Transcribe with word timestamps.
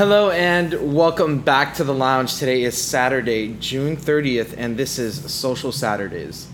Hello 0.00 0.30
and 0.30 0.94
welcome 0.94 1.40
back 1.40 1.74
to 1.74 1.84
the 1.84 1.92
lounge. 1.92 2.36
Today 2.38 2.62
is 2.62 2.74
Saturday, 2.74 3.54
June 3.60 3.98
30th, 3.98 4.54
and 4.56 4.74
this 4.74 4.98
is 4.98 5.30
Social 5.30 5.72
Saturdays. 5.72 6.48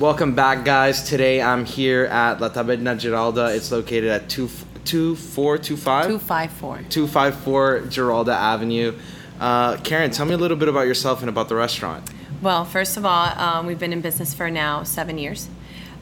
Welcome 0.00 0.34
back, 0.34 0.64
guys. 0.64 1.02
Today 1.02 1.42
I'm 1.42 1.66
here 1.66 2.06
at 2.06 2.40
La 2.40 2.48
Taberna 2.48 2.98
Giralda. 2.98 3.54
It's 3.54 3.70
located 3.70 4.06
at 4.06 4.30
2 4.30 4.48
2425 4.86 6.04
254. 6.06 6.76
254 6.88 7.80
Giralda 7.90 8.32
Avenue. 8.32 8.98
Uh, 9.38 9.76
Karen, 9.76 10.10
tell 10.10 10.24
me 10.24 10.32
a 10.32 10.38
little 10.38 10.56
bit 10.56 10.68
about 10.68 10.86
yourself 10.86 11.20
and 11.20 11.28
about 11.28 11.50
the 11.50 11.54
restaurant. 11.54 12.08
Well, 12.40 12.64
first 12.64 12.96
of 12.96 13.04
all, 13.04 13.26
um, 13.38 13.66
we've 13.66 13.78
been 13.78 13.92
in 13.92 14.00
business 14.00 14.32
for 14.32 14.50
now 14.50 14.84
seven 14.84 15.18
years. 15.18 15.50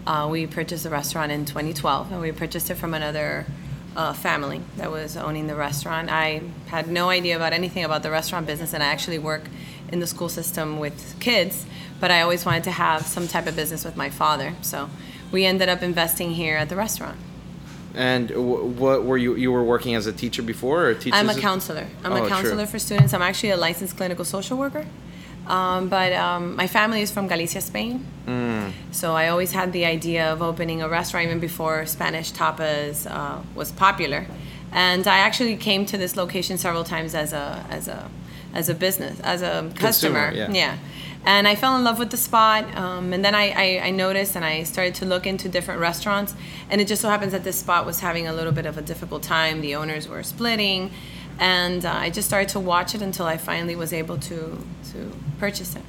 Uh, 0.06 0.28
we 0.30 0.46
purchased 0.46 0.84
the 0.84 0.90
restaurant 0.90 1.32
in 1.32 1.44
2012, 1.44 2.12
and 2.12 2.20
we 2.20 2.30
purchased 2.30 2.70
it 2.70 2.76
from 2.76 2.94
another 2.94 3.46
uh, 3.96 4.12
family 4.12 4.62
that 4.76 4.92
was 4.92 5.16
owning 5.16 5.48
the 5.48 5.56
restaurant. 5.56 6.08
I 6.08 6.42
had 6.68 6.86
no 6.86 7.08
idea 7.08 7.34
about 7.34 7.52
anything 7.52 7.82
about 7.82 8.04
the 8.04 8.12
restaurant 8.12 8.46
business, 8.46 8.72
and 8.72 8.80
I 8.80 8.86
actually 8.86 9.18
work 9.18 9.42
in 9.92 10.00
the 10.00 10.06
school 10.06 10.28
system 10.28 10.78
with 10.78 11.18
kids, 11.20 11.64
but 12.00 12.10
I 12.10 12.20
always 12.22 12.44
wanted 12.44 12.64
to 12.64 12.70
have 12.72 13.06
some 13.06 13.26
type 13.28 13.46
of 13.46 13.56
business 13.56 13.84
with 13.84 13.96
my 13.96 14.10
father. 14.10 14.54
So 14.62 14.88
we 15.32 15.44
ended 15.44 15.68
up 15.68 15.82
investing 15.82 16.32
here 16.32 16.56
at 16.56 16.68
the 16.68 16.76
restaurant. 16.76 17.16
And 17.94 18.28
w- 18.28 18.64
what 18.64 19.04
were 19.04 19.16
you? 19.16 19.34
You 19.34 19.50
were 19.50 19.64
working 19.64 19.94
as 19.94 20.06
a 20.06 20.12
teacher 20.12 20.42
before, 20.42 20.84
or 20.84 20.88
a 20.90 20.94
teacher? 20.94 21.16
I'm 21.16 21.28
a 21.30 21.34
counselor. 21.34 21.86
I'm 22.04 22.12
Oh, 22.12 22.16
a 22.16 22.20
true. 22.20 22.28
counselor 22.28 22.66
for 22.66 22.78
students. 22.78 23.12
I'm 23.14 23.22
actually 23.22 23.50
a 23.50 23.56
licensed 23.56 23.96
clinical 23.96 24.24
social 24.24 24.56
worker. 24.58 24.84
Um, 25.46 25.88
but 25.88 26.12
um, 26.12 26.54
my 26.56 26.66
family 26.66 27.00
is 27.00 27.10
from 27.10 27.26
Galicia, 27.26 27.62
Spain. 27.62 28.04
Mm. 28.26 28.72
So 28.90 29.14
I 29.16 29.28
always 29.28 29.52
had 29.52 29.72
the 29.72 29.86
idea 29.86 30.30
of 30.30 30.42
opening 30.42 30.82
a 30.82 30.88
restaurant 30.88 31.24
even 31.26 31.40
before 31.40 31.86
Spanish 31.86 32.32
tapas 32.32 33.10
uh, 33.10 33.40
was 33.54 33.72
popular. 33.72 34.26
And 34.70 35.08
I 35.08 35.18
actually 35.20 35.56
came 35.56 35.86
to 35.86 35.96
this 35.96 36.14
location 36.16 36.58
several 36.58 36.84
times 36.84 37.14
as 37.14 37.32
a 37.32 37.64
as 37.70 37.88
a 37.88 38.10
as 38.54 38.68
a 38.68 38.74
business 38.74 39.18
as 39.20 39.42
a 39.42 39.70
customer. 39.76 40.30
yeah. 40.50 40.78
And 41.24 41.46
I 41.46 41.56
fell 41.56 41.76
in 41.76 41.84
love 41.84 41.98
with 41.98 42.10
the 42.10 42.16
spot. 42.16 42.64
Um, 42.76 43.12
and 43.12 43.24
then 43.24 43.34
I, 43.34 43.50
I, 43.50 43.86
I 43.88 43.90
noticed 43.90 44.36
and 44.36 44.44
I 44.44 44.62
started 44.62 44.94
to 44.96 45.04
look 45.04 45.26
into 45.26 45.48
different 45.48 45.80
restaurants. 45.80 46.34
And 46.70 46.80
it 46.80 46.86
just 46.88 47.02
so 47.02 47.08
happens 47.08 47.32
that 47.32 47.44
this 47.44 47.58
spot 47.58 47.84
was 47.84 48.00
having 48.00 48.26
a 48.26 48.32
little 48.32 48.52
bit 48.52 48.66
of 48.66 48.78
a 48.78 48.82
difficult 48.82 49.22
time. 49.22 49.60
The 49.60 49.74
owners 49.74 50.08
were 50.08 50.22
splitting. 50.22 50.90
And 51.40 51.84
uh, 51.84 51.92
I 51.92 52.10
just 52.10 52.26
started 52.28 52.48
to 52.50 52.60
watch 52.60 52.94
it 52.94 53.02
until 53.02 53.26
I 53.26 53.36
finally 53.36 53.76
was 53.76 53.92
able 53.92 54.16
to, 54.18 54.58
to 54.92 55.12
purchase 55.38 55.76
it. 55.76 55.82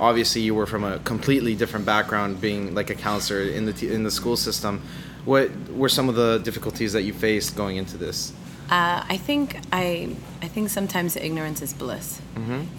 Obviously, 0.00 0.42
you 0.42 0.54
were 0.54 0.66
from 0.66 0.84
a 0.84 0.98
completely 1.00 1.54
different 1.54 1.86
background, 1.86 2.40
being 2.40 2.74
like 2.74 2.90
a 2.90 2.94
counselor 2.94 3.42
in 3.42 3.64
the 3.64 3.72
t- 3.72 3.92
in 3.92 4.04
the 4.04 4.10
school 4.10 4.36
system. 4.36 4.82
What 5.24 5.50
were 5.70 5.88
some 5.88 6.08
of 6.08 6.14
the 6.14 6.38
difficulties 6.38 6.92
that 6.92 7.02
you 7.02 7.12
faced 7.12 7.56
going 7.56 7.76
into 7.76 7.96
this? 7.96 8.32
Uh, 8.70 9.04
I 9.08 9.16
think 9.18 9.58
I 9.72 10.16
I 10.40 10.48
think 10.48 10.70
sometimes 10.70 11.16
ignorance 11.16 11.60
is 11.62 11.72
bliss. 11.74 12.20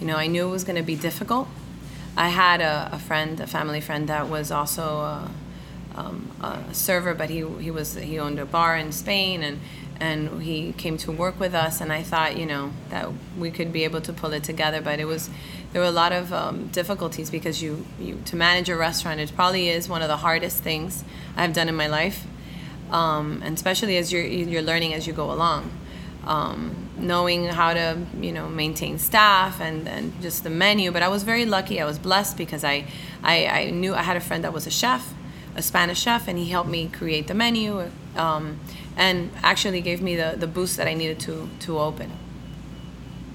You 0.00 0.06
know, 0.06 0.16
I 0.16 0.26
knew 0.26 0.46
it 0.48 0.50
was 0.50 0.64
going 0.64 0.76
to 0.76 0.82
be 0.82 0.96
difficult. 0.96 1.48
I 2.16 2.28
had 2.28 2.60
a, 2.60 2.90
a 2.92 2.98
friend, 2.98 3.38
a 3.40 3.46
family 3.46 3.80
friend, 3.80 4.08
that 4.08 4.28
was 4.28 4.50
also 4.50 4.82
a, 5.00 5.30
um, 5.94 6.30
a 6.42 6.74
server, 6.74 7.14
but 7.14 7.30
he 7.30 7.46
he 7.60 7.70
was 7.70 7.94
he 7.94 8.18
owned 8.18 8.38
a 8.38 8.46
bar 8.46 8.76
in 8.76 8.90
Spain, 8.92 9.42
and 9.42 9.60
and 10.00 10.42
he 10.42 10.72
came 10.72 10.96
to 10.98 11.12
work 11.12 11.38
with 11.38 11.54
us. 11.54 11.80
And 11.80 11.92
I 11.92 12.02
thought, 12.02 12.36
you 12.36 12.46
know, 12.46 12.72
that 12.90 13.10
we 13.38 13.50
could 13.50 13.72
be 13.72 13.84
able 13.84 14.00
to 14.02 14.12
pull 14.12 14.32
it 14.32 14.42
together. 14.42 14.80
But 14.80 14.98
it 14.98 15.04
was 15.04 15.30
there 15.72 15.80
were 15.82 15.88
a 15.88 15.92
lot 15.92 16.12
of 16.12 16.32
um, 16.32 16.68
difficulties 16.68 17.30
because 17.30 17.62
you 17.62 17.86
you 18.00 18.20
to 18.24 18.36
manage 18.36 18.68
a 18.68 18.76
restaurant. 18.76 19.20
It 19.20 19.32
probably 19.34 19.68
is 19.68 19.88
one 19.88 20.02
of 20.02 20.08
the 20.08 20.18
hardest 20.18 20.62
things 20.62 21.04
I've 21.36 21.52
done 21.52 21.68
in 21.68 21.76
my 21.76 21.86
life 21.86 22.26
um, 22.90 23.42
and 23.44 23.56
especially 23.56 23.96
as 23.96 24.12
you're 24.12 24.24
you're 24.24 24.62
learning 24.62 24.94
as 24.94 25.06
you 25.06 25.12
go 25.12 25.32
along, 25.32 25.70
um, 26.24 26.88
knowing 26.96 27.46
how 27.46 27.74
to 27.74 27.98
you 28.20 28.32
know 28.32 28.48
maintain 28.48 28.98
staff 28.98 29.60
and, 29.60 29.88
and 29.88 30.12
just 30.22 30.44
the 30.44 30.50
menu. 30.50 30.90
But 30.92 31.02
I 31.02 31.08
was 31.08 31.22
very 31.22 31.44
lucky. 31.44 31.80
I 31.80 31.84
was 31.84 31.98
blessed 31.98 32.36
because 32.36 32.64
I, 32.64 32.86
I 33.22 33.46
I 33.46 33.70
knew 33.70 33.94
I 33.94 34.02
had 34.02 34.16
a 34.16 34.20
friend 34.20 34.44
that 34.44 34.52
was 34.52 34.66
a 34.66 34.70
chef, 34.70 35.14
a 35.54 35.62
Spanish 35.62 36.00
chef, 36.00 36.28
and 36.28 36.38
he 36.38 36.46
helped 36.50 36.70
me 36.70 36.88
create 36.88 37.26
the 37.26 37.34
menu, 37.34 37.90
um, 38.16 38.60
and 38.96 39.30
actually 39.42 39.80
gave 39.80 40.00
me 40.00 40.16
the, 40.16 40.34
the 40.36 40.46
boost 40.46 40.76
that 40.76 40.86
I 40.86 40.94
needed 40.94 41.20
to 41.20 41.48
to 41.60 41.78
open. 41.78 42.10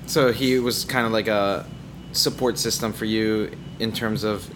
So 0.08 0.32
he 0.34 0.60
was 0.60 0.84
kind 0.86 1.06
of 1.06 1.12
like 1.12 1.28
a 1.28 1.66
support 2.12 2.58
system 2.58 2.92
for 2.92 3.06
you 3.06 3.52
in 3.80 3.92
terms 3.92 4.24
of 4.24 4.50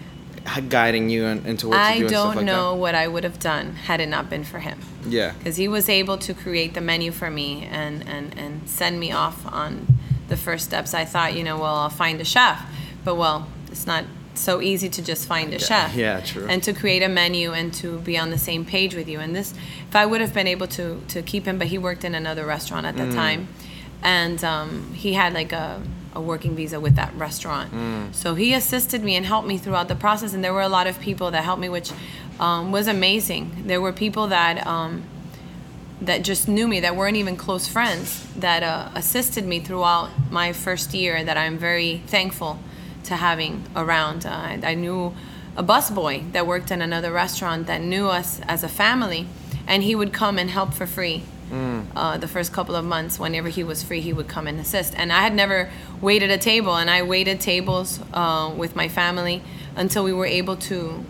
guiding 0.68 1.08
you 1.10 1.24
in- 1.26 1.44
into 1.46 1.68
what 1.68 1.76
to 1.76 1.82
I 1.82 1.96
do 1.98 2.00
and 2.02 2.10
stuff 2.10 2.24
don't 2.26 2.36
like 2.36 2.46
know 2.46 2.74
what 2.74 2.94
I 2.94 3.08
would 3.08 3.24
have 3.24 3.38
done 3.38 3.74
had 3.74 4.00
it 4.00 4.08
not 4.08 4.30
been 4.30 4.44
for 4.44 4.58
him. 4.60 4.78
Yeah. 5.08 5.32
because 5.38 5.56
he 5.56 5.68
was 5.68 5.88
able 5.88 6.18
to 6.18 6.34
create 6.34 6.74
the 6.74 6.80
menu 6.80 7.12
for 7.12 7.30
me 7.30 7.68
and, 7.70 8.06
and, 8.08 8.36
and 8.38 8.68
send 8.68 8.98
me 8.98 9.12
off 9.12 9.46
on 9.52 9.86
the 10.28 10.36
first 10.36 10.64
steps. 10.64 10.94
I 10.94 11.04
thought, 11.04 11.34
you 11.34 11.44
know, 11.44 11.58
well, 11.58 11.76
I'll 11.76 11.90
find 11.90 12.20
a 12.20 12.24
chef, 12.24 12.60
but 13.04 13.14
well, 13.14 13.46
it's 13.70 13.86
not 13.86 14.04
so 14.34 14.60
easy 14.60 14.88
to 14.88 15.02
just 15.02 15.26
find 15.26 15.54
a 15.54 15.58
chef. 15.58 15.94
yeah, 15.94 16.20
true. 16.20 16.46
And 16.48 16.62
to 16.64 16.72
create 16.72 17.02
a 17.02 17.08
menu 17.08 17.52
and 17.52 17.72
to 17.74 17.98
be 18.00 18.18
on 18.18 18.30
the 18.30 18.38
same 18.38 18.64
page 18.64 18.94
with 18.94 19.08
you. 19.08 19.20
And 19.20 19.34
this, 19.34 19.54
if 19.88 19.96
I 19.96 20.04
would 20.06 20.20
have 20.20 20.34
been 20.34 20.46
able 20.46 20.66
to 20.68 21.00
to 21.08 21.22
keep 21.22 21.46
him, 21.46 21.58
but 21.58 21.68
he 21.68 21.78
worked 21.78 22.04
in 22.04 22.14
another 22.14 22.44
restaurant 22.44 22.86
at 22.86 22.96
the 22.96 23.10
time, 23.12 23.48
and 24.02 24.42
um, 24.44 24.92
he 24.92 25.14
had 25.14 25.32
like 25.32 25.52
a 25.52 25.80
a 26.16 26.20
working 26.20 26.56
visa 26.56 26.80
with 26.80 26.96
that 26.96 27.12
restaurant. 27.14 27.68
So 28.12 28.34
he 28.34 28.54
assisted 28.54 29.04
me 29.04 29.14
and 29.18 29.24
helped 29.26 29.46
me 29.46 29.58
throughout 29.58 29.88
the 29.88 29.94
process. 29.94 30.34
And 30.34 30.42
there 30.42 30.54
were 30.58 30.66
a 30.72 30.74
lot 30.78 30.86
of 30.86 30.98
people 30.98 31.30
that 31.30 31.44
helped 31.44 31.60
me, 31.60 31.68
which 31.68 31.92
um, 32.40 32.72
was 32.72 32.88
amazing. 32.88 33.64
There 33.66 33.80
were 33.80 33.92
people 33.92 34.26
that 34.28 34.66
um, 34.66 35.04
that 36.00 36.18
just 36.22 36.48
knew 36.48 36.68
me, 36.68 36.80
that 36.80 36.94
weren't 36.94 37.16
even 37.16 37.36
close 37.36 37.68
friends, 37.68 38.26
that 38.36 38.62
uh, 38.62 38.90
assisted 38.94 39.44
me 39.46 39.60
throughout 39.60 40.10
my 40.30 40.52
first 40.52 40.94
year. 40.94 41.24
That 41.24 41.36
I'm 41.36 41.58
very 41.58 42.02
thankful 42.06 42.58
to 43.04 43.16
having 43.16 43.64
around. 43.74 44.26
Uh, 44.26 44.30
I, 44.30 44.60
I 44.72 44.74
knew 44.74 45.14
a 45.56 45.62
busboy 45.62 46.32
that 46.32 46.46
worked 46.46 46.70
in 46.70 46.82
another 46.82 47.12
restaurant 47.12 47.66
that 47.66 47.80
knew 47.80 48.08
us 48.08 48.40
as 48.48 48.62
a 48.62 48.68
family, 48.68 49.26
and 49.66 49.82
he 49.82 49.94
would 49.94 50.12
come 50.12 50.38
and 50.38 50.50
help 50.50 50.74
for 50.74 50.86
free. 50.86 51.22
Uh, 51.52 52.18
the 52.18 52.28
first 52.28 52.52
couple 52.52 52.74
of 52.74 52.84
months, 52.84 53.18
whenever 53.18 53.48
he 53.48 53.62
was 53.62 53.82
free, 53.82 54.00
he 54.00 54.12
would 54.12 54.28
come 54.28 54.46
and 54.46 54.58
assist. 54.58 54.94
And 54.96 55.12
I 55.12 55.20
had 55.20 55.34
never 55.34 55.70
waited 56.00 56.30
a 56.30 56.38
table, 56.38 56.76
and 56.76 56.90
I 56.90 57.02
waited 57.02 57.40
tables 57.40 58.00
uh, 58.12 58.52
with 58.56 58.74
my 58.74 58.88
family 58.88 59.42
until 59.76 60.04
we 60.04 60.12
were 60.12 60.26
able 60.26 60.56
to 60.56 61.04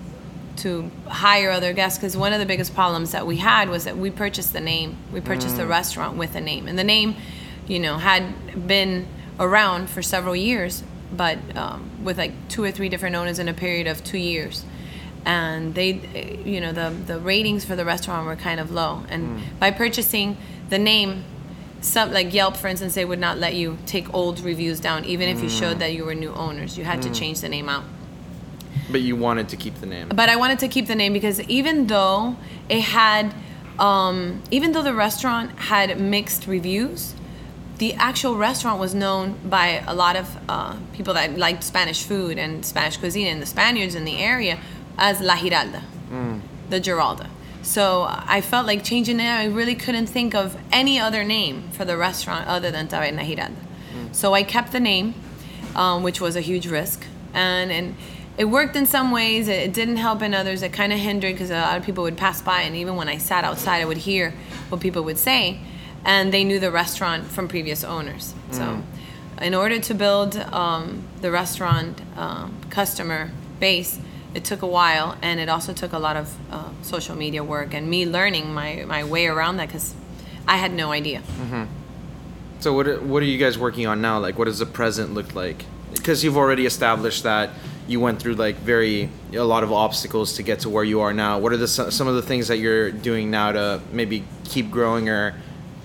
to 0.58 0.90
hire 1.06 1.50
other 1.50 1.72
guests. 1.74 1.98
Because 1.98 2.16
one 2.16 2.32
of 2.32 2.38
the 2.38 2.46
biggest 2.46 2.74
problems 2.74 3.12
that 3.12 3.26
we 3.26 3.36
had 3.36 3.68
was 3.68 3.84
that 3.84 3.96
we 3.96 4.10
purchased 4.10 4.52
the 4.52 4.60
name 4.60 4.96
we 5.12 5.20
purchased 5.20 5.56
the 5.56 5.66
restaurant 5.66 6.16
with 6.16 6.34
a 6.34 6.40
name. 6.40 6.66
And 6.68 6.78
the 6.78 6.84
name 6.84 7.16
you 7.66 7.78
know 7.78 7.98
had 7.98 8.66
been 8.66 9.06
around 9.38 9.90
for 9.90 10.02
several 10.02 10.34
years 10.34 10.82
but 11.12 11.38
um, 11.56 12.04
with 12.04 12.18
like 12.18 12.32
two 12.48 12.64
or 12.64 12.70
three 12.70 12.88
different 12.88 13.14
owners 13.16 13.38
in 13.38 13.48
a 13.48 13.54
period 13.54 13.86
of 13.86 14.02
two 14.02 14.18
years 14.18 14.64
and 15.26 15.74
they 15.74 16.40
you 16.44 16.60
know 16.60 16.72
the 16.72 16.90
the 17.06 17.18
ratings 17.18 17.64
for 17.64 17.76
the 17.76 17.84
restaurant 17.84 18.26
were 18.26 18.36
kind 18.36 18.60
of 18.60 18.70
low. 18.70 19.02
And 19.10 19.42
by 19.60 19.70
purchasing 19.72 20.38
the 20.70 20.78
name 20.78 21.24
some 21.82 22.12
like 22.12 22.32
Yelp 22.32 22.56
for 22.56 22.68
instance 22.68 22.94
they 22.94 23.04
would 23.04 23.18
not 23.18 23.36
let 23.38 23.54
you 23.54 23.76
take 23.86 24.12
old 24.14 24.40
reviews 24.40 24.80
down 24.80 25.04
even 25.04 25.28
if 25.28 25.42
you 25.42 25.50
showed 25.50 25.78
that 25.80 25.92
you 25.92 26.04
were 26.04 26.14
new 26.14 26.32
owners. 26.32 26.78
You 26.78 26.84
had 26.84 27.02
to 27.02 27.12
change 27.12 27.40
the 27.40 27.48
name 27.48 27.68
out. 27.68 27.84
But 28.90 29.00
you 29.00 29.16
wanted 29.16 29.48
to 29.48 29.56
keep 29.56 29.74
the 29.80 29.86
name. 29.86 30.08
but 30.08 30.28
I 30.28 30.36
wanted 30.36 30.60
to 30.60 30.68
keep 30.68 30.86
the 30.86 30.94
name 30.94 31.12
because 31.12 31.40
even 31.42 31.88
though 31.88 32.36
it 32.68 32.82
had, 32.82 33.34
um, 33.80 34.42
even 34.52 34.70
though 34.72 34.82
the 34.82 34.94
restaurant 34.94 35.50
had 35.58 36.00
mixed 36.00 36.46
reviews, 36.46 37.14
the 37.78 37.94
actual 37.94 38.36
restaurant 38.36 38.78
was 38.78 38.94
known 38.94 39.34
by 39.44 39.82
a 39.86 39.94
lot 39.94 40.14
of 40.16 40.36
uh, 40.48 40.76
people 40.92 41.14
that 41.14 41.36
liked 41.36 41.64
Spanish 41.64 42.04
food 42.04 42.38
and 42.38 42.64
Spanish 42.64 42.96
cuisine 42.96 43.26
and 43.26 43.42
the 43.42 43.46
Spaniards 43.46 43.94
in 43.96 44.04
the 44.04 44.18
area 44.18 44.58
as 44.98 45.20
La 45.20 45.36
Giralda, 45.36 45.82
the 46.70 46.80
Giralda. 46.80 47.28
So 47.62 48.06
I 48.08 48.40
felt 48.40 48.66
like 48.66 48.84
changing 48.84 49.18
it. 49.18 49.28
I 49.28 49.46
really 49.46 49.74
couldn't 49.74 50.06
think 50.06 50.34
of 50.34 50.56
any 50.70 51.00
other 51.00 51.24
name 51.24 51.68
for 51.72 51.84
the 51.84 51.96
restaurant 51.96 52.46
other 52.46 52.70
than 52.70 52.86
Taberna 52.86 53.26
Giralda. 53.26 53.56
So 54.12 54.34
I 54.34 54.42
kept 54.44 54.72
the 54.72 54.80
name, 54.80 55.14
um, 55.74 56.02
which 56.02 56.20
was 56.20 56.36
a 56.36 56.40
huge 56.40 56.66
risk, 56.68 57.04
and 57.34 57.72
and 57.72 57.96
it 58.38 58.44
worked 58.46 58.76
in 58.76 58.86
some 58.86 59.10
ways. 59.10 59.48
It, 59.48 59.72
didn't 59.72 59.96
help 59.96 60.22
in 60.22 60.34
others. 60.34 60.62
It 60.62 60.72
kind 60.72 60.92
of 60.92 60.98
hindered 60.98 61.32
because 61.34 61.50
a 61.50 61.60
lot 61.60 61.76
of 61.76 61.84
people 61.84 62.04
would 62.04 62.16
pass 62.16 62.40
by, 62.42 62.62
and 62.62 62.76
even 62.76 62.96
when 62.96 63.08
I 63.08 63.18
sat 63.18 63.44
outside, 63.44 63.80
I 63.80 63.84
would 63.84 63.96
hear 63.98 64.34
what 64.68 64.80
people 64.80 65.02
would 65.04 65.18
say, 65.18 65.58
and 66.04 66.32
they 66.32 66.44
knew 66.44 66.60
the 66.60 66.70
restaurant 66.70 67.26
from 67.26 67.48
previous 67.48 67.84
owners. 67.84 68.34
So, 68.50 68.82
in 69.40 69.54
order 69.54 69.78
to 69.80 69.94
build 69.94 70.36
um, 70.36 71.04
the 71.20 71.30
restaurant 71.30 72.00
um, 72.16 72.56
customer 72.70 73.30
base, 73.60 73.98
it 74.36 74.44
took 74.44 74.62
a 74.62 74.66
while, 74.66 75.16
and 75.22 75.40
it 75.40 75.48
also 75.48 75.72
took 75.72 75.92
a 75.94 75.98
lot 75.98 76.16
of 76.16 76.26
uh, 76.52 76.68
social 76.82 77.16
media 77.16 77.42
work 77.42 77.74
and 77.74 77.88
me 77.88 78.04
learning 78.06 78.52
my 78.54 78.84
my 78.86 79.02
way 79.04 79.26
around 79.26 79.56
that 79.58 79.68
because 79.68 79.94
I 80.46 80.56
had 80.58 80.72
no 80.72 80.92
idea. 80.92 81.20
So 82.60 82.72
what 82.72 82.86
are- 82.88 83.00
what 83.00 83.22
are 83.22 83.26
you 83.26 83.38
guys 83.38 83.58
working 83.58 83.86
on 83.86 84.00
now? 84.00 84.18
Like, 84.18 84.38
what 84.38 84.46
does 84.46 84.58
the 84.58 84.66
present 84.66 85.14
look 85.14 85.34
like? 85.34 85.64
Because 85.92 86.24
you've 86.24 86.36
already 86.36 86.66
established 86.66 87.22
that 87.22 87.50
you 87.88 88.00
went 88.00 88.18
through 88.20 88.34
like 88.34 88.56
very 88.56 89.08
a 89.32 89.44
lot 89.44 89.62
of 89.62 89.70
obstacles 89.72 90.32
to 90.34 90.42
get 90.42 90.60
to 90.60 90.68
where 90.68 90.84
you 90.84 91.00
are 91.00 91.12
now. 91.12 91.38
What 91.38 91.52
are 91.52 91.56
the 91.56 91.68
some 91.68 92.08
of 92.08 92.14
the 92.14 92.22
things 92.22 92.48
that 92.48 92.58
you're 92.58 92.90
doing 92.90 93.30
now 93.30 93.52
to 93.52 93.80
maybe 93.92 94.24
keep 94.44 94.70
growing 94.70 95.08
or 95.08 95.34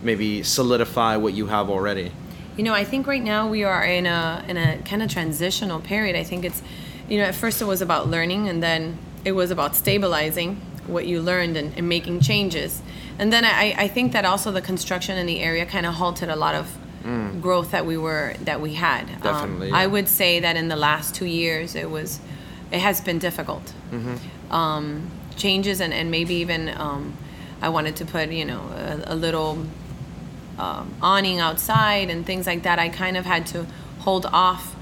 maybe 0.01 0.43
solidify 0.43 1.17
what 1.17 1.33
you 1.33 1.47
have 1.47 1.69
already? 1.69 2.11
You 2.57 2.63
know, 2.63 2.73
I 2.73 2.83
think 2.83 3.07
right 3.07 3.23
now 3.23 3.47
we 3.49 3.63
are 3.63 3.83
in 3.83 4.05
a 4.05 4.43
in 4.47 4.57
a 4.57 4.77
kind 4.89 5.01
of 5.03 5.09
transitional 5.11 5.79
period. 5.79 6.15
I 6.15 6.23
think 6.23 6.43
it's, 6.45 6.61
you 7.11 7.17
know, 7.17 7.25
at 7.25 7.35
first 7.35 7.61
it 7.61 7.65
was 7.65 7.81
about 7.81 8.07
learning, 8.07 8.47
and 8.47 8.63
then 8.63 8.97
it 9.25 9.33
was 9.33 9.51
about 9.51 9.75
stabilizing 9.75 10.55
what 10.87 11.05
you 11.05 11.21
learned 11.21 11.57
and, 11.57 11.77
and 11.77 11.89
making 11.89 12.21
changes. 12.21 12.81
And 13.19 13.33
then 13.33 13.43
I, 13.43 13.75
I 13.77 13.87
think 13.89 14.13
that 14.13 14.23
also 14.23 14.49
the 14.51 14.61
construction 14.61 15.17
in 15.17 15.25
the 15.25 15.41
area 15.41 15.65
kind 15.65 15.85
of 15.85 15.95
halted 15.95 16.29
a 16.29 16.37
lot 16.37 16.55
of 16.55 16.77
growth 17.41 17.71
that 17.71 17.85
we 17.85 17.97
were 17.97 18.35
that 18.45 18.61
we 18.61 18.75
had. 18.75 19.09
Um, 19.09 19.21
Definitely, 19.21 19.71
I 19.71 19.87
would 19.87 20.07
say 20.07 20.39
that 20.39 20.55
in 20.55 20.69
the 20.69 20.75
last 20.77 21.13
two 21.13 21.25
years 21.25 21.75
it 21.75 21.89
was, 21.89 22.19
it 22.71 22.79
has 22.79 23.01
been 23.01 23.19
difficult. 23.19 23.73
Um, 24.49 25.11
changes 25.35 25.81
and, 25.81 25.93
and 25.93 26.11
maybe 26.11 26.35
even 26.35 26.69
um, 26.69 27.17
I 27.61 27.69
wanted 27.69 27.97
to 27.97 28.05
put 28.05 28.29
you 28.31 28.45
know 28.45 28.61
a, 28.61 29.13
a 29.13 29.15
little 29.15 29.65
um, 30.57 30.93
awning 31.01 31.39
outside 31.39 32.09
and 32.09 32.25
things 32.25 32.47
like 32.47 32.63
that, 32.63 32.79
I 32.79 32.87
kind 32.87 33.17
of 33.17 33.25
had 33.25 33.45
to 33.47 33.65
hold 33.99 34.25
off 34.27 34.75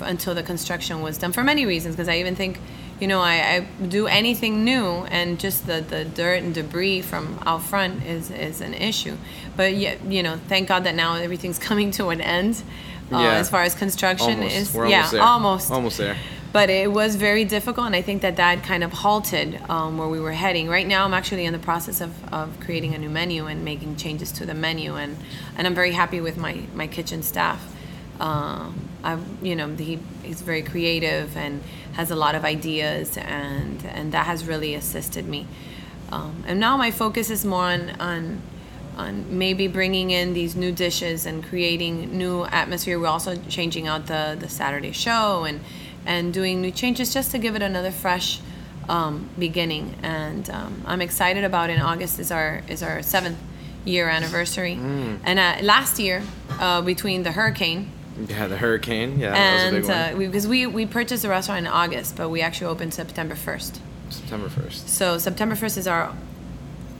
until 0.00 0.34
the 0.34 0.42
construction 0.42 1.00
was 1.02 1.18
done 1.18 1.32
for 1.32 1.42
many 1.44 1.66
reasons. 1.66 1.96
Because 1.96 2.08
I 2.08 2.18
even 2.18 2.36
think, 2.36 2.58
you 3.00 3.06
know, 3.06 3.20
I, 3.20 3.34
I 3.56 3.60
do 3.86 4.06
anything 4.06 4.64
new 4.64 4.84
and 5.10 5.38
just 5.38 5.66
the, 5.66 5.80
the 5.80 6.04
dirt 6.04 6.42
and 6.42 6.54
debris 6.54 7.02
from 7.02 7.38
out 7.46 7.62
front 7.62 8.04
is, 8.04 8.30
is 8.30 8.60
an 8.60 8.74
issue. 8.74 9.16
But 9.56 9.74
yet, 9.74 10.04
you 10.04 10.22
know, 10.22 10.38
thank 10.48 10.68
God 10.68 10.84
that 10.84 10.94
now 10.94 11.14
everything's 11.16 11.58
coming 11.68 11.90
to 11.92 12.08
an 12.08 12.20
end 12.20 12.62
uh, 13.12 13.18
Yeah. 13.18 13.32
as 13.34 13.48
far 13.50 13.62
as 13.62 13.74
construction 13.74 14.34
Almost. 14.38 14.56
is. 14.56 14.74
We're 14.74 14.86
yeah, 14.88 14.96
almost 14.98 15.12
there. 15.12 15.22
almost. 15.22 15.70
Almost 15.70 15.98
there. 15.98 16.16
But 16.52 16.70
it 16.70 16.90
was 16.90 17.16
very 17.16 17.44
difficult, 17.44 17.86
and 17.86 17.94
I 17.94 18.00
think 18.00 18.22
that 18.22 18.36
that 18.36 18.62
kind 18.62 18.82
of 18.82 18.90
halted 18.90 19.60
um, 19.68 19.98
where 19.98 20.08
we 20.08 20.18
were 20.18 20.32
heading. 20.32 20.68
Right 20.70 20.86
now, 20.86 21.04
I'm 21.04 21.12
actually 21.12 21.44
in 21.44 21.52
the 21.52 21.58
process 21.58 22.00
of, 22.00 22.12
of 22.32 22.58
creating 22.60 22.94
a 22.94 22.98
new 22.98 23.10
menu 23.10 23.44
and 23.44 23.62
making 23.62 23.96
changes 23.96 24.32
to 24.32 24.46
the 24.46 24.54
menu, 24.54 24.94
and, 24.94 25.18
and 25.58 25.66
I'm 25.66 25.74
very 25.74 25.92
happy 25.92 26.18
with 26.22 26.38
my, 26.38 26.62
my 26.74 26.86
kitchen 26.86 27.22
staff. 27.22 27.60
Um, 28.20 28.85
I, 29.04 29.18
you 29.42 29.54
know, 29.54 29.74
he, 29.74 29.98
he's 30.22 30.40
very 30.40 30.62
creative 30.62 31.36
and 31.36 31.62
has 31.92 32.10
a 32.10 32.16
lot 32.16 32.34
of 32.34 32.44
ideas, 32.44 33.16
and, 33.16 33.84
and 33.86 34.12
that 34.12 34.26
has 34.26 34.46
really 34.46 34.74
assisted 34.74 35.26
me. 35.26 35.46
Um, 36.12 36.44
and 36.46 36.60
now 36.60 36.76
my 36.76 36.90
focus 36.90 37.30
is 37.30 37.44
more 37.44 37.64
on, 37.64 37.90
on 38.00 38.42
on 38.96 39.38
maybe 39.38 39.68
bringing 39.68 40.10
in 40.10 40.32
these 40.32 40.56
new 40.56 40.72
dishes 40.72 41.26
and 41.26 41.44
creating 41.44 42.16
new 42.16 42.44
atmosphere. 42.46 42.98
We're 42.98 43.08
also 43.08 43.36
changing 43.48 43.86
out 43.86 44.06
the, 44.06 44.36
the 44.38 44.48
Saturday 44.48 44.92
show 44.92 45.44
and 45.44 45.60
and 46.06 46.32
doing 46.32 46.60
new 46.60 46.70
changes 46.70 47.12
just 47.12 47.32
to 47.32 47.38
give 47.38 47.56
it 47.56 47.62
another 47.62 47.90
fresh 47.90 48.40
um, 48.88 49.28
beginning. 49.38 49.96
And 50.02 50.48
um, 50.50 50.82
I'm 50.86 51.02
excited 51.02 51.44
about. 51.44 51.68
In 51.68 51.80
August 51.80 52.18
is 52.18 52.30
our 52.30 52.62
is 52.68 52.82
our 52.82 53.02
seventh 53.02 53.38
year 53.84 54.08
anniversary. 54.08 54.74
And 55.24 55.38
uh, 55.38 55.56
last 55.62 55.98
year, 55.98 56.22
uh, 56.58 56.80
between 56.82 57.22
the 57.22 57.32
hurricane 57.32 57.90
Yeah, 58.28 58.46
the 58.48 58.56
hurricane. 58.56 59.18
Yeah, 59.18 59.30
that 59.32 59.52
was 59.54 59.62
a 59.62 59.66
and 59.66 59.76
big 59.76 59.84
one. 59.84 59.98
uh, 59.98 60.16
we, 60.16 60.26
because 60.26 60.46
we 60.46 60.66
we 60.66 60.86
purchased 60.86 61.22
the 61.22 61.28
restaurant 61.28 61.60
in 61.60 61.66
August, 61.66 62.16
but 62.16 62.28
we 62.30 62.40
actually 62.40 62.68
opened 62.68 62.94
September 62.94 63.34
first. 63.34 63.80
September 64.10 64.48
first. 64.48 64.88
So 64.88 65.18
September 65.18 65.54
first 65.56 65.76
is 65.76 65.86
our 65.86 66.14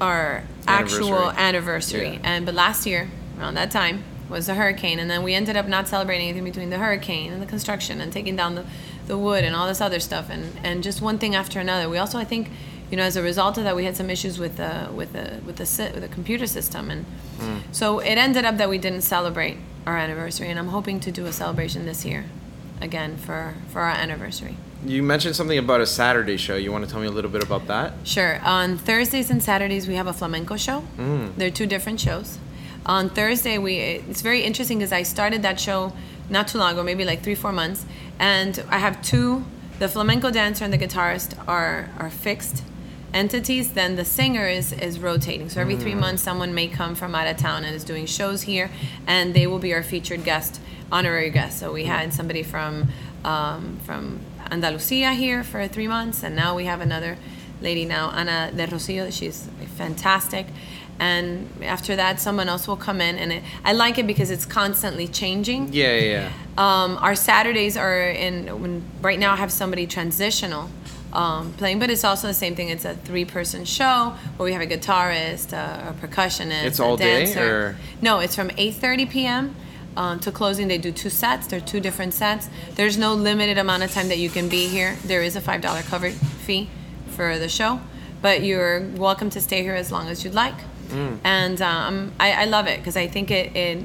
our 0.01 0.43
actual 0.67 1.31
Anniversary. 1.31 1.39
anniversary. 1.39 2.11
Yeah. 2.15 2.21
And 2.25 2.47
but 2.47 2.55
last 2.55 2.87
year 2.87 3.09
around 3.39 3.55
that 3.55 3.71
time 3.71 4.05
was 4.29 4.47
the 4.47 4.55
hurricane, 4.55 4.99
and 4.99 5.09
then 5.11 5.23
we 5.23 5.35
ended 5.35 5.57
up 5.57 5.69
not 5.69 5.89
celebrating 5.89 6.29
anything 6.29 6.45
between 6.45 6.71
the 6.71 6.79
hurricane 6.79 7.33
and 7.33 7.41
the 7.41 7.47
construction 7.47 8.01
and 8.01 8.13
taking 8.13 8.35
down 8.37 8.57
the, 8.57 8.65
the 9.07 9.17
wood 9.17 9.45
and 9.45 9.55
all 9.55 9.67
this 9.69 9.81
other 9.81 10.01
stuff, 10.01 10.29
and 10.29 10.53
and 10.65 10.83
just 10.83 11.01
one 11.01 11.17
thing 11.19 11.35
after 11.35 11.61
another. 11.61 11.89
We 11.89 11.99
also 11.99 12.19
I 12.19 12.25
think. 12.25 12.49
You 12.89 12.97
know, 12.97 13.03
as 13.03 13.17
a 13.17 13.23
result 13.23 13.59
of 13.59 13.65
that, 13.65 13.75
we 13.75 13.85
had 13.85 13.97
some 13.97 14.11
issues 14.11 14.39
with 14.39 14.59
the 14.59 14.89
with 14.95 15.13
the 15.13 15.41
with 15.45 15.57
the 15.57 15.91
with 15.93 16.03
the 16.03 16.09
computer 16.09 16.47
system, 16.47 16.89
and 16.89 17.05
so 17.73 17.99
it 17.99 18.15
ended 18.17 18.45
up 18.45 18.59
that 18.59 18.69
we 18.69 18.79
didn't 18.79 19.01
celebrate 19.03 19.57
our 19.87 19.97
anniversary. 19.97 20.49
And 20.49 20.59
I'm 20.59 20.69
hoping 20.69 21.01
to 21.01 21.13
do 21.13 21.27
a 21.27 21.33
celebration 21.33 21.87
this 21.87 22.05
year, 22.05 22.25
again 22.81 23.17
for 23.17 23.55
for 23.69 23.81
our 23.81 23.91
anniversary. 23.91 24.57
You 24.85 25.03
mentioned 25.03 25.35
something 25.35 25.59
about 25.59 25.81
a 25.81 25.87
Saturday 25.87 26.37
show. 26.37 26.57
You 26.57 26.71
want 26.71 26.85
to 26.85 26.91
tell 26.91 27.01
me 27.01 27.07
a 27.07 27.11
little 27.11 27.31
bit 27.31 27.43
about 27.43 27.67
that? 27.67 27.95
Sure. 28.05 28.41
On 28.45 28.77
Thursdays 28.77 29.31
and 29.31 29.43
Saturdays, 29.43 29.89
we 29.89 29.95
have 29.95 30.07
a 30.07 30.13
flamenco 30.13 30.57
show. 30.57 30.85
Mm. 30.99 31.35
They're 31.37 31.51
two 31.51 31.67
different 31.67 32.01
shows. 32.01 32.39
On 32.85 33.09
Thursday, 33.09 33.59
we 33.59 33.79
it's 33.79 34.23
very 34.23 34.43
interesting 34.43 34.79
because 34.79 34.93
I 34.93 35.03
started 35.03 35.43
that 35.43 35.59
show 35.59 35.93
not 36.29 36.49
too 36.49 36.59
long 36.59 36.73
ago, 36.73 36.83
maybe 36.83 37.05
like 37.05 37.23
three, 37.23 37.35
four 37.35 37.53
months, 37.53 37.85
and 38.19 38.63
I 38.69 38.79
have 38.79 39.01
two. 39.03 39.45
The 39.79 39.89
flamenco 39.89 40.31
dancer 40.31 40.65
and 40.65 40.73
the 40.73 40.79
guitarist 40.79 41.37
are 41.47 41.91
are 41.99 42.11
fixed 42.11 42.63
entities. 43.17 43.73
Then 43.73 43.97
the 43.97 44.05
singer 44.05 44.47
is 44.47 44.73
is 44.73 44.99
rotating. 45.01 45.49
So 45.49 45.61
every 45.61 45.77
three 45.77 45.95
months, 45.95 46.23
someone 46.23 46.53
may 46.55 46.69
come 46.69 46.95
from 46.95 47.15
out 47.15 47.27
of 47.27 47.37
town 47.37 47.65
and 47.65 47.75
is 47.75 47.85
doing 47.85 48.07
shows 48.07 48.43
here, 48.43 48.71
and 49.07 49.35
they 49.35 49.47
will 49.47 49.59
be 49.59 49.73
our 49.75 49.83
featured 49.83 50.23
guest, 50.25 50.61
honorary 50.93 51.31
guest. 51.31 51.59
So 51.59 51.73
we 51.73 51.85
had 51.85 52.13
somebody 52.13 52.43
from 52.43 52.89
um, 53.25 53.79
from 53.85 54.21
Andalusia 54.51 55.13
here 55.13 55.43
for 55.43 55.67
three 55.67 55.89
months, 55.89 56.23
and 56.23 56.37
now 56.37 56.55
we 56.55 56.67
have 56.67 56.81
another 56.81 57.17
lady 57.61 57.85
now, 57.85 58.11
Ana 58.11 58.53
de 58.55 58.67
Rocio. 58.67 59.11
She's 59.11 59.49
fantastic. 59.77 60.47
And 60.99 61.49
after 61.63 61.95
that, 61.97 62.21
someone 62.21 62.49
else 62.49 62.67
will 62.67 62.77
come 62.89 63.03
in, 63.03 63.19
and 63.19 63.31
it, 63.31 63.43
I 63.65 63.73
like 63.75 63.99
it 63.99 64.07
because 64.07 64.31
it's 64.31 64.47
constantly 64.47 65.07
changing. 65.09 65.73
Yeah, 65.73 65.95
yeah, 65.95 66.11
yeah. 66.17 66.29
Um, 66.57 66.97
our 67.03 67.15
Saturdays 67.15 67.77
are 67.77 68.01
in. 68.01 68.35
When, 68.63 68.83
right 69.03 69.19
now, 69.19 69.33
I 69.33 69.37
have 69.37 69.53
somebody 69.53 69.87
transitional 69.87 70.71
um, 71.17 71.53
playing, 71.55 71.79
but 71.79 71.89
it's 71.91 72.05
also 72.05 72.27
the 72.29 72.35
same 72.35 72.55
thing. 72.55 72.69
It's 72.69 72.85
a 72.85 72.95
three-person 72.95 73.65
show 73.65 74.15
where 74.37 74.45
we 74.45 74.53
have 74.53 74.63
a 74.63 74.67
guitarist, 74.67 75.53
a, 75.53 75.91
a 75.91 76.07
percussionist, 76.07 76.65
It's 76.65 76.79
a 76.79 76.85
all 76.85 76.97
day, 76.97 77.25
dancer. 77.25 77.57
or- 77.57 77.77
No, 78.03 78.21
it's 78.21 78.35
from 78.37 78.49
8:30 78.51 79.11
p.m. 79.11 79.57
Um, 79.97 80.21
to 80.21 80.31
closing. 80.31 80.69
They 80.69 80.77
do 80.79 80.93
two 80.93 81.09
sets. 81.09 81.47
They're 81.47 81.59
two 81.73 81.81
different 81.81 82.13
sets. 82.13 82.51
There's 82.75 82.99
no 82.99 83.15
limited 83.15 83.57
amount 83.57 83.83
of 83.83 83.91
time 83.93 84.09
that 84.09 84.19
you 84.19 84.29
can 84.29 84.47
be 84.51 84.69
here. 84.69 84.95
There 85.05 85.23
is 85.23 85.37
a 85.37 85.41
five 85.41 85.63
dollar 85.63 85.81
cover 85.83 86.11
fee 86.11 86.69
for 87.17 87.39
the 87.39 87.49
show, 87.49 87.81
but 88.21 88.43
you're 88.43 88.81
welcome 88.97 89.31
to 89.31 89.41
stay 89.41 89.63
here 89.63 89.75
as 89.75 89.91
long 89.91 90.09
as 90.09 90.23
you'd 90.23 90.35
like. 90.35 90.55
And 91.25 91.61
um, 91.63 92.13
I, 92.21 92.33
I 92.43 92.45
love 92.45 92.67
it 92.69 92.79
because 92.79 92.97
I 92.97 93.07
think 93.09 93.31
it, 93.31 93.57
it. 93.57 93.79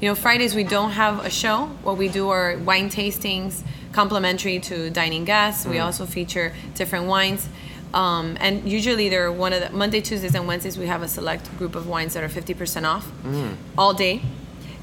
You 0.00 0.08
know, 0.08 0.14
Fridays 0.14 0.54
we 0.54 0.64
don't 0.64 0.92
have 0.92 1.24
a 1.24 1.30
show. 1.30 1.66
What 1.82 1.96
we 1.98 2.08
do 2.08 2.28
are 2.30 2.56
wine 2.58 2.88
tastings, 2.88 3.62
complimentary 3.92 4.58
to 4.60 4.90
dining 4.90 5.24
guests. 5.24 5.66
We 5.66 5.78
also 5.78 6.06
feature 6.06 6.52
different 6.74 7.06
wines. 7.06 7.48
Um, 7.94 8.36
and 8.38 8.68
usually 8.68 9.08
they're 9.08 9.32
one 9.32 9.54
of 9.54 9.62
the 9.62 9.70
Monday, 9.70 10.02
Tuesdays, 10.02 10.34
and 10.34 10.46
Wednesdays. 10.46 10.76
We 10.76 10.86
have 10.86 11.02
a 11.02 11.08
select 11.08 11.56
group 11.56 11.74
of 11.74 11.86
wines 11.86 12.12
that 12.14 12.22
are 12.22 12.28
fifty 12.28 12.52
percent 12.52 12.84
off 12.84 13.10
all 13.78 13.94
day, 13.94 14.20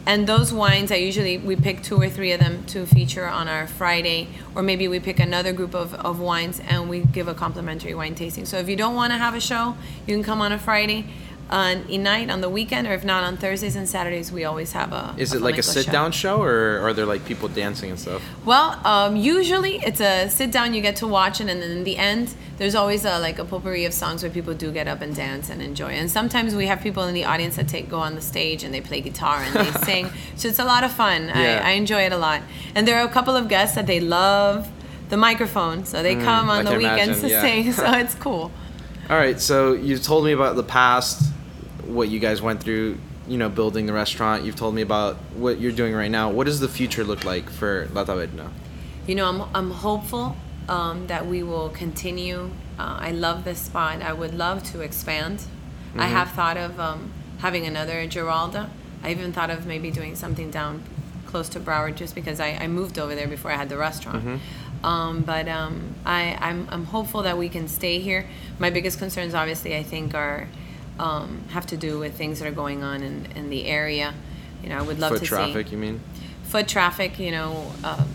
and 0.08 0.26
those 0.26 0.52
wines 0.52 0.92
I 0.92 0.96
usually 0.96 1.38
we 1.38 1.56
pick 1.56 1.84
two 1.84 2.02
or 2.02 2.10
three 2.10 2.32
of 2.32 2.40
them 2.40 2.66
to 2.66 2.88
feature 2.88 3.28
on 3.28 3.48
our 3.48 3.68
Friday, 3.68 4.30
or 4.56 4.64
maybe 4.64 4.88
we 4.88 5.00
pick 5.00 5.20
another 5.20 5.54
group 5.54 5.76
of, 5.76 5.94
of 5.94 6.20
wines 6.20 6.60
and 6.68 6.90
we 6.90 7.02
give 7.02 7.28
a 7.28 7.36
complimentary 7.36 7.94
wine 7.94 8.16
tasting. 8.16 8.46
So 8.46 8.58
if 8.58 8.68
you 8.68 8.76
don't 8.76 8.96
want 8.96 9.14
to 9.14 9.20
have 9.20 9.36
a 9.36 9.40
show, 9.40 9.78
you 10.08 10.16
can 10.16 10.24
come 10.24 10.42
on 10.42 10.52
a 10.52 10.58
Friday. 10.58 11.06
Uh, 11.50 11.75
night 11.90 12.30
on 12.30 12.42
the 12.42 12.50
weekend, 12.50 12.88
or 12.88 12.94
if 12.94 13.04
not 13.04 13.24
on 13.24 13.38
Thursdays 13.38 13.75
and 13.75 13.88
Saturdays, 13.88 14.32
we 14.32 14.46
always 14.46 14.72
have 14.72 14.92
a. 14.94 15.14
Is 15.18 15.34
it 15.34 15.42
like 15.42 15.58
a 15.58 15.64
sit 15.64 15.92
down 15.92 16.12
show, 16.12 16.42
or 16.42 16.80
are 16.80 16.94
there 16.94 17.06
like 17.06 17.25
people 17.25 17.48
dancing 17.48 17.92
and 17.92 18.00
stuff? 18.00 18.22
Well, 18.46 18.80
um, 18.86 19.16
usually 19.16 19.75
it's 19.78 20.02
a 20.02 20.28
sit 20.30 20.52
down. 20.52 20.74
You 20.74 20.82
get 20.82 20.96
to 20.98 21.08
watch 21.08 21.40
it, 21.42 21.48
and 21.50 21.62
then 21.62 21.72
in 21.72 21.84
the 21.84 21.98
end, 21.98 22.34
there's 22.58 22.74
always 22.74 23.06
a 23.06 23.20
like 23.20 23.38
a 23.38 23.46
potpourri 23.46 23.86
of 23.86 23.94
songs 23.94 24.24
where 24.24 24.32
people 24.32 24.54
do 24.54 24.72
get 24.72 24.88
up 24.88 25.02
and 25.02 25.16
dance 25.16 25.50
and 25.50 25.62
enjoy. 25.62 25.90
And 25.90 26.10
sometimes 26.10 26.56
we 26.56 26.66
have 26.68 26.82
people 26.82 27.04
in 27.04 27.14
the 27.14 27.25
audience 27.25 27.58
that 27.58 27.68
take 27.68 27.90
go 27.90 28.00
on 28.00 28.16
the 28.16 28.22
stage 28.22 28.64
and 28.64 28.74
they 28.74 28.82
play 28.82 29.02
guitar 29.02 29.38
and 29.44 29.54
they 29.54 29.72
sing. 29.86 30.10
So 30.36 30.48
it's 30.48 30.60
a 30.60 30.66
lot 30.66 30.84
of 30.84 30.92
fun. 30.92 31.28
Yeah. 31.28 31.62
I, 31.64 31.70
I 31.70 31.72
enjoy 31.74 32.02
it 32.04 32.12
a 32.12 32.18
lot. 32.18 32.42
And 32.74 32.88
there 32.88 32.98
are 33.00 33.06
a 33.06 33.12
couple 33.12 33.36
of 33.36 33.48
guests 33.50 33.75
that 33.75 33.86
they 33.88 34.00
love 34.00 34.68
the 35.10 35.18
microphone, 35.18 35.86
so 35.86 36.02
they 36.02 36.16
come 36.16 36.50
on 36.50 36.66
Mm, 36.66 36.70
the 36.72 36.78
weekends 36.78 37.20
imagine, 37.20 37.22
to 37.22 37.30
yeah. 37.30 37.42
sing. 37.42 37.72
So 37.74 37.92
it's 38.00 38.16
cool. 38.16 38.52
All 39.08 39.18
right, 39.18 39.40
so 39.40 39.74
you 39.74 40.00
told 40.00 40.25
me 40.25 40.32
about 40.32 40.56
the 40.56 40.64
past, 40.64 41.32
what 41.96 42.10
you 42.10 42.20
guys 42.20 42.42
went 42.42 42.62
through, 42.62 42.98
you 43.28 43.38
know, 43.38 43.50
building 43.50 43.86
the 43.86 43.94
restaurant. 43.94 44.44
You've 44.44 44.56
told 44.56 44.75
me 44.75 44.82
about 44.82 45.16
what 45.36 45.60
you're 45.60 45.72
doing 45.72 45.94
right 45.94 46.12
now. 46.12 46.30
What 46.30 46.46
does 46.46 46.60
the 46.60 46.68
future 46.70 47.04
look 47.04 47.24
like 47.25 47.50
for 47.50 47.90
La 47.94 48.06
Taberna? 48.06 48.52
You 49.08 49.16
know, 49.16 49.28
I'm, 49.28 49.42
I'm 49.56 49.72
hopeful 49.72 50.36
um, 50.68 51.08
that 51.08 51.25
we 51.25 51.44
will 51.44 51.70
continue. 51.70 52.52
Uh, 52.78 52.98
I 53.00 53.12
love 53.12 53.44
this 53.44 53.60
spot. 53.60 54.02
I 54.02 54.14
would 54.14 54.34
love 54.34 54.64
to 54.72 54.82
expand. 54.82 55.44
I 55.98 56.08
have 56.08 56.32
thought 56.32 56.58
of 56.58 56.78
um, 56.78 57.14
having 57.38 57.66
another 57.66 58.06
Giralda. 58.06 58.70
I 59.02 59.12
even 59.12 59.32
thought 59.32 59.50
of 59.50 59.66
maybe 59.66 59.92
doing 59.92 60.16
something 60.16 60.52
down 60.52 60.84
close 61.25 61.48
to 61.50 61.60
Broward 61.60 61.96
just 61.96 62.16
because 62.16 62.40
I, 62.42 62.50
I 62.50 62.68
moved 62.68 63.00
over 63.00 63.16
there 63.16 63.28
before 63.28 63.52
I 63.52 63.56
had 63.56 63.70
the 63.70 63.78
restaurant. 63.78 64.42
Um, 64.84 65.22
but 65.22 65.48
um, 65.48 65.96
I, 66.06 66.38
I'm, 66.42 66.68
I'm 66.70 66.86
hopeful 66.86 67.24
that 67.24 67.38
we 67.38 67.48
can 67.48 67.68
stay 67.70 68.00
here. 68.00 68.25
My 68.60 68.70
biggest 68.70 69.00
concerns, 69.00 69.34
obviously, 69.34 69.75
I 69.75 69.84
think, 69.84 70.14
are 70.14 70.48
um, 71.00 71.42
have 71.50 71.66
to 71.68 71.78
do 71.78 72.00
with 72.00 72.16
things 72.18 72.40
that 72.40 72.48
are 72.48 72.52
going 72.56 72.84
on 72.84 73.02
in, 73.04 73.28
in 73.36 73.50
the 73.50 73.66
area. 73.66 74.14
You 74.64 74.70
know, 74.70 74.78
I 74.78 74.82
would 74.82 75.00
love 75.00 75.12
to 75.14 75.20
see. 75.20 75.25
Foot 75.25 75.25
to 75.25 75.36
traffic, 75.36 75.68
see 75.68 75.74
you 75.74 75.78
mean? 75.80 76.02
foot 76.44 76.68
traffic, 76.68 77.20
you 77.20 77.32
know, 77.32 77.72
um, 77.84 78.08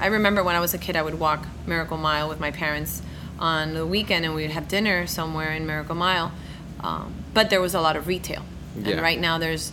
I 0.00 0.06
remember 0.06 0.42
when 0.42 0.56
I 0.56 0.60
was 0.60 0.74
a 0.74 0.78
kid, 0.78 0.96
I 0.96 1.02
would 1.02 1.18
walk 1.18 1.46
Miracle 1.66 1.96
Mile 1.96 2.28
with 2.28 2.40
my 2.40 2.50
parents 2.50 3.02
on 3.38 3.74
the 3.74 3.86
weekend, 3.86 4.24
and 4.24 4.34
we'd 4.34 4.50
have 4.50 4.68
dinner 4.68 5.06
somewhere 5.06 5.52
in 5.52 5.66
Miracle 5.66 5.94
Mile. 5.94 6.32
Um, 6.80 7.14
but 7.34 7.50
there 7.50 7.60
was 7.60 7.74
a 7.74 7.80
lot 7.80 7.96
of 7.96 8.06
retail, 8.06 8.42
Yeah. 8.76 8.92
and 8.92 9.02
right 9.02 9.20
now 9.20 9.38
there's 9.38 9.72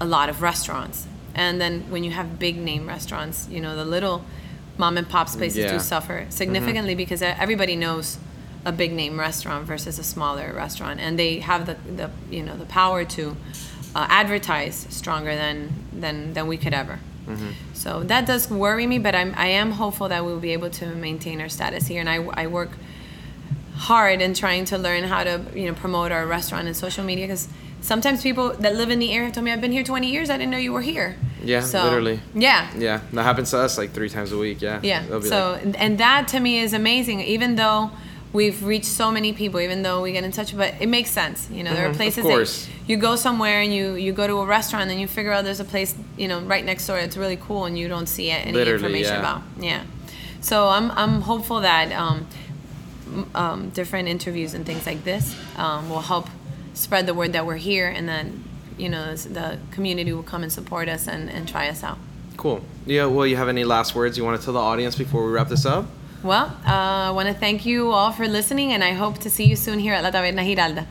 a 0.00 0.04
lot 0.04 0.28
of 0.28 0.42
restaurants. 0.42 1.06
And 1.34 1.60
then 1.60 1.82
when 1.90 2.02
you 2.04 2.10
have 2.10 2.38
big 2.38 2.56
name 2.58 2.86
restaurants, 2.86 3.46
you 3.50 3.60
know, 3.60 3.76
the 3.76 3.84
little 3.84 4.24
mom 4.78 4.96
and 4.98 5.08
pop 5.08 5.28
spaces 5.28 5.58
Yeah. 5.58 5.72
do 5.72 5.78
suffer 5.78 6.26
significantly 6.30 6.94
because 6.94 7.22
e, 7.22 7.26
everybody 7.26 7.76
knows 7.76 8.18
a 8.64 8.72
big 8.72 8.92
name 8.92 9.18
restaurant 9.18 9.66
versus 9.66 9.98
a 9.98 10.04
smaller 10.04 10.52
restaurant, 10.54 11.00
and 11.00 11.18
they 11.18 11.40
have 11.40 11.66
the, 11.66 11.76
the 11.96 12.10
you 12.30 12.42
know 12.42 12.56
the 12.56 12.66
power 12.66 13.04
to 13.04 13.36
uh, 13.94 14.06
advertise 14.08 14.86
stronger 14.90 15.34
than 15.34 15.72
than 15.92 16.34
than 16.34 16.46
we 16.46 16.56
could 16.56 16.74
ever. 16.74 16.98
So 17.72 18.02
that 18.04 18.26
does 18.26 18.50
worry 18.50 18.86
me, 18.86 18.98
but 18.98 19.14
I'm 19.14 19.32
I 19.36 19.46
am 19.46 19.72
hopeful 19.72 20.08
that 20.08 20.24
we'll 20.24 20.40
be 20.40 20.52
able 20.52 20.70
to 20.70 20.86
maintain 20.94 21.40
our 21.40 21.48
status 21.48 21.86
here, 21.86 22.00
and 22.00 22.08
I, 22.08 22.16
I 22.16 22.46
work 22.46 22.70
hard 23.76 24.20
in 24.20 24.34
trying 24.34 24.64
to 24.66 24.78
learn 24.78 25.04
how 25.04 25.24
to 25.24 25.44
you 25.54 25.66
know 25.66 25.74
promote 25.74 26.12
our 26.12 26.26
restaurant 26.26 26.66
and 26.66 26.76
social 26.76 27.04
media 27.04 27.26
because 27.26 27.48
sometimes 27.80 28.22
people 28.22 28.50
that 28.54 28.76
live 28.76 28.90
in 28.90 28.98
the 28.98 29.12
area 29.12 29.26
have 29.26 29.34
told 29.34 29.44
me 29.44 29.50
I've 29.52 29.60
been 29.60 29.72
here 29.72 29.82
20 29.82 30.08
years 30.10 30.30
I 30.30 30.36
didn't 30.36 30.50
know 30.50 30.58
you 30.58 30.72
were 30.72 30.82
here. 30.82 31.16
Yeah, 31.42 31.62
So, 31.62 31.82
literally. 31.82 32.20
Yeah. 32.34 32.70
Yeah, 32.78 33.00
that 33.12 33.22
happens 33.24 33.50
to 33.50 33.58
us 33.58 33.76
like 33.76 33.90
three 33.92 34.08
times 34.08 34.30
a 34.30 34.38
week. 34.38 34.62
Yeah. 34.62 34.78
Yeah. 34.82 35.20
So 35.22 35.58
like, 35.64 35.80
and 35.80 35.98
that 35.98 36.28
to 36.28 36.40
me 36.40 36.60
is 36.60 36.72
amazing. 36.72 37.20
Even 37.20 37.56
though 37.56 37.90
we've 38.32 38.64
reached 38.64 38.86
so 38.86 39.10
many 39.12 39.32
people, 39.32 39.60
even 39.60 39.82
though 39.82 40.00
we 40.02 40.12
get 40.12 40.24
in 40.24 40.32
touch, 40.32 40.56
but 40.56 40.74
it 40.80 40.88
makes 40.88 41.10
sense. 41.10 41.48
You 41.50 41.62
know, 41.64 41.74
there 41.74 41.84
Mhm, 41.84 41.88
are 41.88 41.90
of 41.90 41.96
places 41.96 42.22
course. 42.24 42.66
that 42.66 42.72
you 42.88 42.96
go 42.96 43.16
somewhere 43.16 43.60
and 43.60 43.72
you 43.74 43.94
you 43.94 44.12
go 44.12 44.26
to 44.26 44.38
a 44.38 44.46
restaurant 44.46 44.90
and 44.90 44.98
you 45.00 45.06
figure 45.06 45.32
out 45.32 45.44
there's 45.44 45.60
a 45.60 45.64
place 45.64 45.94
you 46.16 46.28
know 46.28 46.40
right 46.40 46.64
next 46.64 46.86
door 46.86 46.96
that's 47.00 47.16
really 47.16 47.36
cool 47.36 47.64
and 47.66 47.78
you 47.78 47.88
don't 47.88 48.08
see 48.08 48.30
any 48.30 48.52
Literally, 48.52 48.74
information 48.84 49.12
yeah. 49.14 49.20
about. 49.20 49.42
Yeah. 49.60 49.82
So 50.40 50.68
I'm 50.68 50.90
I'm 50.92 51.20
hopeful 51.22 51.60
that 51.60 51.92
um, 51.92 52.26
um, 53.34 53.70
different 53.70 54.08
interviews 54.08 54.54
and 54.54 54.64
things 54.64 54.86
like 54.86 55.04
this 55.04 55.34
um, 55.56 55.88
will 55.90 56.00
help 56.00 56.26
spread 56.74 57.06
the 57.06 57.14
word 57.14 57.32
that 57.34 57.44
we're 57.46 57.56
here 57.56 57.88
and 57.88 58.08
then 58.08 58.42
you 58.78 58.88
know 58.88 59.14
the 59.14 59.58
community 59.70 60.12
will 60.12 60.22
come 60.22 60.42
and 60.42 60.50
support 60.52 60.88
us 60.88 61.06
and, 61.06 61.28
and 61.30 61.46
try 61.48 61.68
us 61.68 61.84
out. 61.84 61.98
cool. 62.36 62.60
Yeah. 62.86 63.06
Well, 63.06 63.26
you 63.26 63.36
have 63.36 63.48
any 63.48 63.64
last 63.64 63.94
words 63.94 64.16
you 64.18 64.24
want 64.24 64.40
to 64.40 64.44
tell 64.44 64.54
the 64.54 64.60
audience 64.60 64.96
before 64.96 65.24
we 65.26 65.30
wrap 65.32 65.48
this 65.48 65.64
up? 65.66 65.84
Well, 66.22 66.46
uh, 66.66 66.70
I 67.08 67.10
want 67.10 67.28
to 67.28 67.34
thank 67.34 67.66
you 67.66 67.90
all 67.90 68.12
for 68.12 68.28
listening, 68.28 68.72
and 68.72 68.82
I 68.84 68.92
hope 68.92 69.18
to 69.18 69.30
see 69.30 69.44
you 69.44 69.56
soon 69.56 69.78
here 69.80 69.92
at 69.94 70.02
La 70.04 70.10
Taberna 70.10 70.44
Giralda. 70.44 70.86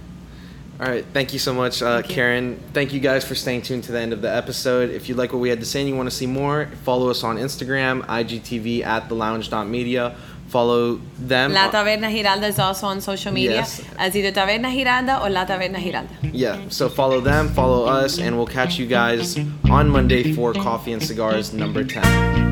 All 0.79 0.87
right. 0.87 1.05
Thank 1.13 1.31
you 1.31 1.39
so 1.39 1.53
much, 1.53 1.81
uh, 1.81 1.97
Thank 2.01 2.09
you. 2.09 2.15
Karen. 2.15 2.59
Thank 2.73 2.91
you 2.91 2.99
guys 2.99 3.23
for 3.23 3.35
staying 3.35 3.61
tuned 3.61 3.83
to 3.85 3.91
the 3.91 3.99
end 3.99 4.13
of 4.13 4.21
the 4.23 4.33
episode. 4.35 4.89
If 4.89 5.07
you 5.09 5.15
like 5.15 5.31
what 5.31 5.39
we 5.39 5.49
had 5.49 5.59
to 5.59 5.65
say 5.65 5.81
and 5.81 5.87
you 5.89 5.95
want 5.95 6.09
to 6.09 6.15
see 6.15 6.25
more, 6.25 6.67
follow 6.83 7.09
us 7.09 7.23
on 7.23 7.37
Instagram, 7.37 8.03
IGTV 8.07 8.83
at 8.83 9.07
the 9.07 9.13
lounge.media. 9.15 10.15
Follow 10.47 10.99
them. 11.19 11.53
La 11.53 11.69
Taberna 11.69 12.11
Giralda 12.11 12.47
is 12.47 12.59
also 12.59 12.87
on 12.87 12.99
social 12.99 13.31
media 13.31 13.51
Yes. 13.57 13.81
as 13.97 14.15
either 14.17 14.31
Taberna 14.33 14.69
Giralda 14.75 15.21
or 15.23 15.29
La 15.29 15.45
Taberna 15.45 15.77
Giralda. 15.77 16.09
Yeah, 16.33 16.59
so 16.69 16.89
follow 16.89 17.21
them, 17.21 17.47
follow 17.49 17.85
us, 17.85 18.17
and 18.19 18.35
we'll 18.35 18.47
catch 18.47 18.77
you 18.79 18.85
guys 18.87 19.37
on 19.69 19.87
Monday 19.87 20.33
for 20.33 20.51
Coffee 20.51 20.91
and 20.93 21.01
Cigars 21.01 21.53
number 21.53 21.85
10. 21.85 22.50